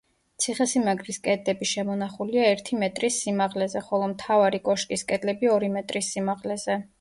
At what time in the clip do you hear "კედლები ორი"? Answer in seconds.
5.13-5.71